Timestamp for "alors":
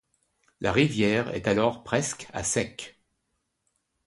1.47-1.83